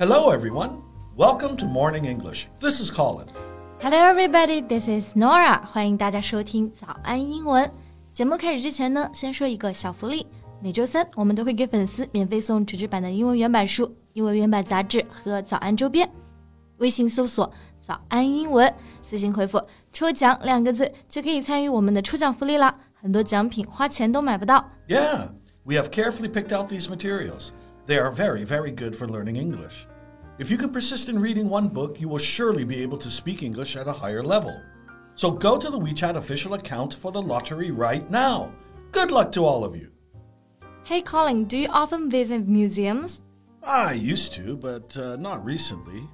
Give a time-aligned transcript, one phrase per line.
[0.00, 0.80] Hello, everyone.
[1.16, 2.46] Welcome to Morning English.
[2.60, 3.26] This is Colin.
[3.80, 4.60] Hello, everybody.
[4.60, 5.60] This is Nora.
[5.66, 7.68] 欢迎大家收听早安英文。
[8.12, 10.26] 节目开始之前呢，先说一个小福利。
[10.60, 16.08] 每周三我们都会给粉丝免费送纸质版的英文原版书、英文原版杂志和早安周边。
[16.78, 17.50] 微信搜索“
[17.80, 18.72] 早安英文”，
[19.02, 19.60] 私信回复“
[19.92, 22.74] 抽奖”两个字就可以参与我们的抽奖福利啦。
[22.94, 24.70] 很多奖品花钱都买不到。
[24.88, 25.28] Yeah,
[25.64, 27.50] we have carefully picked out these materials.
[27.86, 29.86] They are very, very good for learning English.
[30.38, 33.42] If you can persist in reading one book, you will surely be able to speak
[33.42, 34.54] English at a higher level.
[35.14, 38.52] So go to the WeChat official account for the lottery right now.
[38.92, 39.90] Good luck to all of you.
[40.84, 43.20] Hey, Colin, do you often visit museums?
[43.64, 46.08] I used to, but uh, not recently.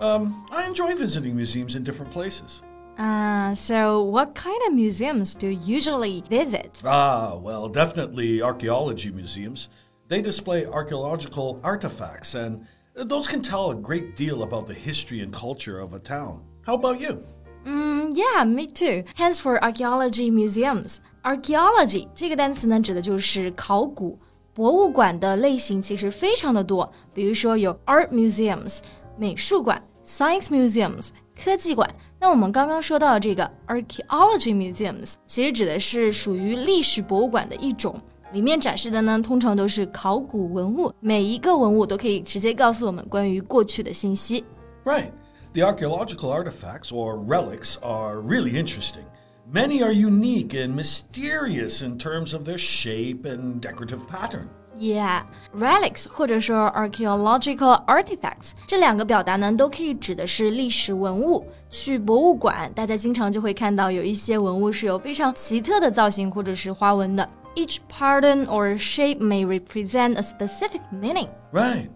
[0.00, 2.62] Um, I enjoy visiting museums in different places.
[2.98, 6.82] Uh, so what kind of museums do you usually visit?
[6.84, 9.68] Ah, well, definitely archaeology museums.
[10.08, 12.66] They display archaeological artifacts, and
[12.96, 16.40] those can tell a great deal about the history and culture of a town.
[16.66, 17.22] How about you?
[17.64, 19.04] Mm, yeah, me too.
[19.14, 21.00] Hence for archaeology museums.
[21.22, 24.18] Archaeology 这个单词呢，指的就是考古。
[24.54, 28.80] 博物馆的类型其实非常的多，比如说有 art museums
[29.16, 31.88] 美术馆、science museums 科技馆。
[32.22, 37.94] 那我们刚刚说到的这个 archaeology museums，其实指的是属于历史博物馆的一种。
[38.32, 44.44] 里面展示的呢，通常都是考古文物，每一个文物都可以直接告诉我们关于过去的信息。
[44.84, 45.10] Right.
[45.54, 49.04] The archaeological artifacts or relics are really interesting.
[49.50, 54.48] Many are unique and mysterious in terms of their shape and decorative pattern.
[54.78, 61.44] Yeah, relics 或者说 archaeological artifacts 这两个表达呢，都可以指的是历史文物。
[61.68, 67.28] 去博物馆，大家经常就会看到有一些文物是有非常奇特的造型或者是花纹的。
[67.56, 71.28] Each pattern or shape may represent a specific meaning.
[71.50, 71.90] Right.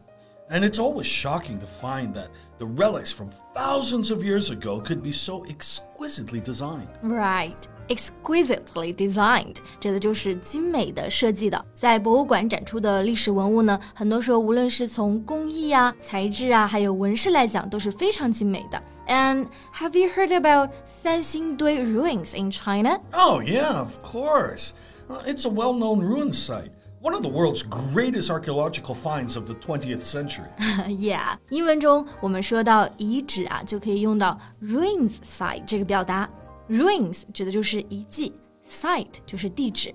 [0.50, 5.02] And it's always shocking to find that the relics from thousands of years ago could
[5.02, 6.88] be so exquisitely designed.
[7.00, 7.56] Right.
[7.88, 11.62] Exquisitely designed，指的就是精美的设计的。
[11.74, 18.82] 在博物馆展出的历史文物呢，很多时候无论是从工艺啊、材质啊，还有纹饰来讲，都是非常精美的。
[19.08, 23.00] And have you heard about Sanxingdui ruins in China?
[23.12, 24.70] Oh yeah, of course.
[25.10, 26.70] Uh, it's a well-known ruin site
[27.02, 30.46] one of the world's greatest archaeological finds of the 20th century.
[30.86, 36.30] yeah，英文中我们说到遗址啊，就可以用到 ruins site 这个表达。
[36.69, 38.33] Ruins 指的就是遗迹
[38.69, 39.93] ，site 就是地址。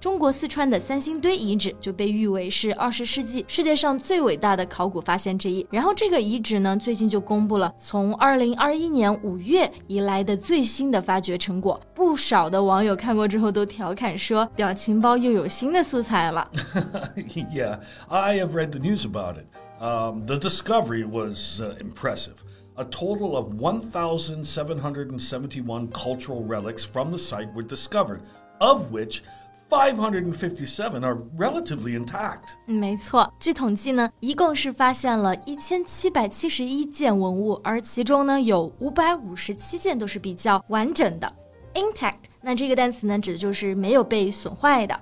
[0.00, 5.66] 中国四川的三星堆遗址就被誉为是二十世纪世界上最伟大的考古发现之一。
[5.70, 11.80] 然后这个遗址呢，最近就公布了从二零二一年五月以来的最新的发掘成果。
[11.94, 16.50] 不少的网友看过之后都调侃说，表情包又有新的素材了。
[17.50, 19.46] yeah, I have read the news about it.
[19.80, 22.36] Um, the discovery was uh, impressive.
[22.75, 28.21] A total of 1,771 cultural relics from the site were discovered,
[28.59, 29.21] of which
[29.69, 32.55] 557 are relatively intact.
[32.65, 41.31] 没错，据统计呢，一共是发现了一千七百七十一件文物，而其中呢有五百五十七件都是比较完整的。
[41.75, 44.99] Intact，那这个单词呢指的就是没有被损坏的。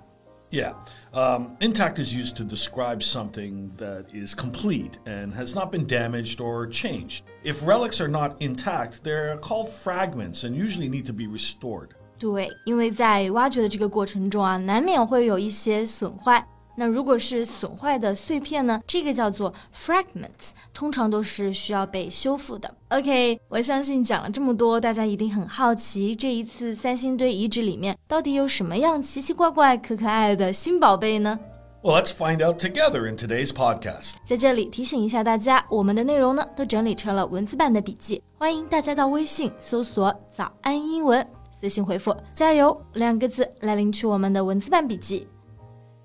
[0.51, 0.75] Yeah,
[1.13, 6.39] um, intact is used to describe something that is complete and has not been damaged
[6.39, 7.23] or changed.
[7.43, 11.89] If relics are not intact, they're called fragments and usually need to be restored.
[12.17, 16.47] 对，因为在挖掘的这个过程中啊，难免会有一些损坏。
[16.74, 18.80] 那如果是损坏的碎片呢？
[18.86, 22.74] 这个叫做 fragments，通常都是需要被修复的。
[22.88, 31.38] OK，我相信讲了这么多，大家一定很好奇，这一次三星堆遗址里面到底有什么样奇奇怪怪、可可爱的新宝贝呢
[31.82, 34.12] ？Well, let's find out together in today's podcast.
[34.24, 41.26] 在这里提醒一下大家，我们的内容呢都整理成了文字版的笔记，欢迎大家到微信搜索“早安英文”。
[41.60, 45.28] 私信回复“加油”两个字来领取我们的文字版笔记。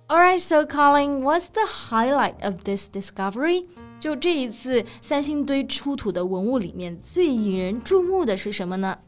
[0.08, 3.66] Alright, so Colin, what's the highlight of this discovery?
[3.98, 8.98] 就这一次三星堆出土的文物里面最引人注目的是什么呢？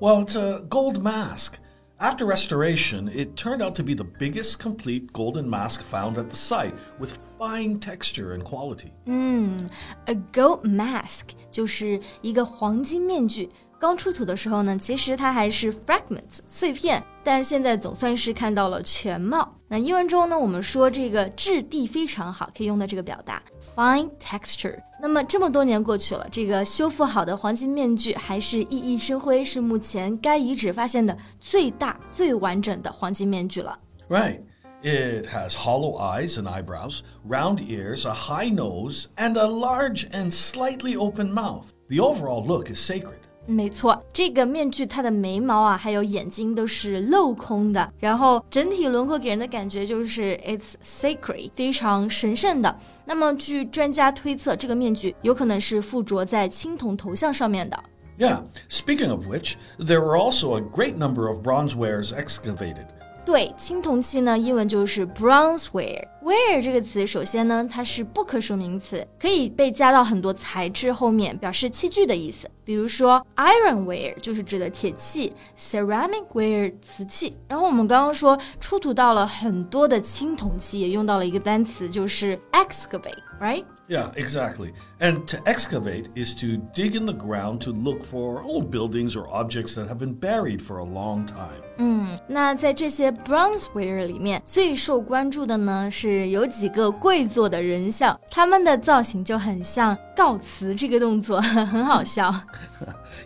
[0.00, 1.54] Well, it's a gold mask.
[1.98, 6.36] After restoration, it turned out to be the biggest complete golden mask found at the
[6.36, 8.92] site, with fine texture and quality.
[9.04, 9.68] 嗯，
[10.06, 19.54] a gold mask 就是一个黄金面具 刚出土的时候呢，其实它还是 fragments 碎片，但现在总算是看到了全貌。
[19.68, 23.42] 那英文中呢，我们说这个质地非常好，可以用到这个表达
[23.74, 24.78] fine texture。
[25.00, 33.78] 那么这么多年过去了，这个修复好的黄金面具还是熠熠生辉，是目前该遗址发现的最大、最完整的黄金面具了。
[34.08, 34.40] Right.
[34.82, 40.30] It has hollow eyes and eyebrows, round ears, a high nose, and a large and
[40.32, 41.66] slightly open mouth.
[41.88, 43.20] The overall look is sacred.
[43.46, 52.76] 没错，这个面具它的眉毛啊，还有眼睛都是镂空的，然后整体轮廓给人的感觉就是 it's sacred，非常神圣的。
[53.04, 57.76] 那么据专家推测，这个面具有可能是附着在青铜头像上面的。
[58.18, 62.86] Yeah, speaking of which, there were also a great number of bronze wares excavated.
[63.25, 66.07] 对，青铜器呢，英文就是 bronzeware。
[66.23, 72.49] ware 这个词，首先呢，它是不可数名词，可以被加到很多材质后面，表示器具的意思。
[72.63, 77.35] 比如说 ironware 就是指的铁器，ceramicware 瓷器。
[77.47, 83.65] 然后我们刚刚说出土到了很多的青铜器，也用到了一个单词，就是 excavate，right？
[83.84, 84.72] excavate，right？Yeah, exactly.
[85.00, 89.28] And to excavate is to dig in the ground to look for old buildings or
[89.28, 91.62] objects that have been buried for a long time.
[91.78, 102.34] 嗯，那在这些 bronzeware 里面，最受关注的呢是有几个跪坐的人像，他们的造型就很像告辞这个动作，很好笑。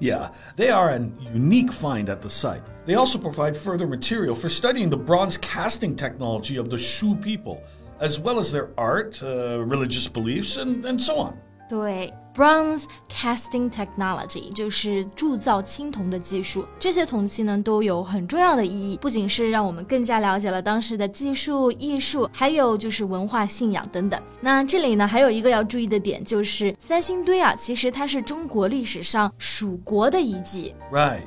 [0.01, 2.63] yeah, they are an unique find at the site.
[2.87, 7.59] They also provide further material for studying the bronze casting technology of the Shu people
[8.01, 11.35] as well as their art, uh, religious beliefs, and, and so on.
[11.67, 16.67] 对，bronze casting technology 就是铸造青铜的技术。
[16.79, 24.21] 这些铜器呢都有很重要的意义，不仅是让我们更加了解了当时的技术、艺术，还有就是文化信仰等等。
[24.43, 30.75] 那这里呢还有一个要注意的点，就是三星堆啊，其实它是中国历史上蜀国的遗迹。
[30.93, 31.23] Right.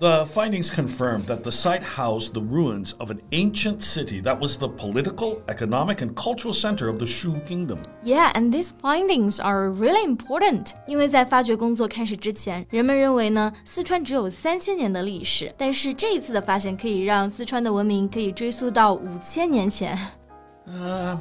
[0.00, 4.56] The findings confirmed that the site housed the ruins of an ancient city that was
[4.56, 7.80] the political, economic, and cultural center of the Shu kingdom.
[8.02, 10.72] Yeah, and these findings are really important.
[10.86, 19.98] 因为在发掘工作开始之前，人们认为呢，四川只有三千年的历史，但是这一次的发现可以让四川的文明可以追溯到五千年前。
[20.66, 21.18] Uh,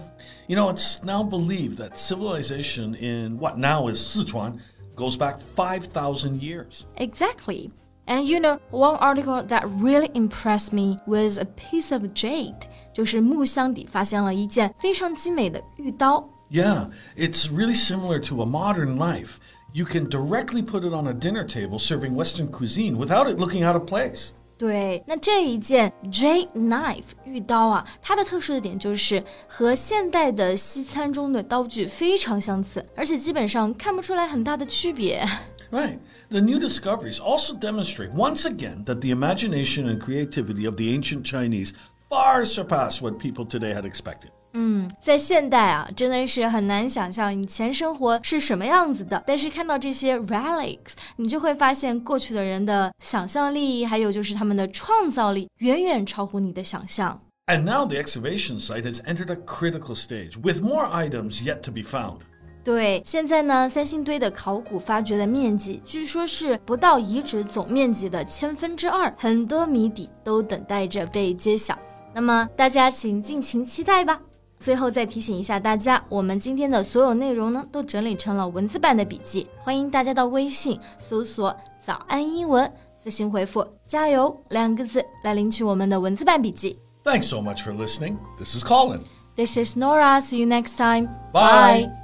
[0.48, 4.54] you know, it's now believed that civilization in what now is Sichuan
[4.96, 6.86] goes back 5,000 years.
[6.96, 7.72] Exactly.
[8.07, 12.35] And you know, one article that really impressed me was a piece of jade.
[12.35, 12.55] jade，
[12.93, 16.29] 就是木箱底发现了一件非常精美的玉刀。
[16.51, 19.37] Yeah, it's really similar to a modern knife.
[19.73, 23.65] You can directly put it on a dinner table serving Western cuisine without it looking
[23.65, 24.31] out of place.
[24.57, 35.27] 对，那这一件 jade knife 玉刀啊，它的特殊的点就是和现代的西餐中的刀具非常相似，而且基本上看不出来很大的区别。
[35.74, 36.00] Right.
[36.30, 41.24] The new discoveries also demonstrate once again that the imagination and creativity of the ancient
[41.24, 41.74] Chinese
[42.10, 44.32] far surpass what people today had expected.
[44.54, 49.24] 嗯，在现代啊，真的是很难想象以前生活是什么样子的。
[49.28, 57.22] 但是看到这些 relics，你就会发现过去的人的想象力，还有就是他们的创造力，远远超乎你的想象。
[57.46, 61.82] And now the excavation site has entered a critical stage, with more items yet to be
[61.82, 62.22] found.
[62.65, 71.79] 对，现在呢，三星堆的考古发掘的面积据说是不到遗址总面积的千分之二，很多谜底都等待着被揭晓。
[72.15, 74.19] 那么大家请尽情期待吧。
[74.59, 86.79] 最后再提醒一下大家，我们今天的所有内容呢，都整理成了文字版的笔记，欢迎大家到微信搜索“早安英文”，私信回复“加油”两个字来领取我们的文字版笔记。
[87.05, 88.17] Thanks so much for listening.
[88.39, 89.01] This is Colin.
[89.37, 90.21] This is Nora.
[90.23, 91.09] See you next time.
[91.31, 91.89] Bye.
[91.89, 92.04] Bye.